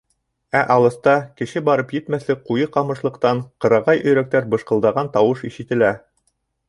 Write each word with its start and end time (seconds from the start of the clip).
Ә 0.59 0.61
алыҫта 0.75 1.11
кеше 1.41 1.61
барып 1.67 1.93
етмәҫлек 1.97 2.41
ҡуйы 2.47 2.67
ҡамышлыҡтан 2.77 3.43
ҡырағай 3.67 4.01
өйрәктәр 4.07 4.49
быжҡылдаған 4.55 5.13
тауыш 5.19 5.45
ишетелә. 5.51 5.93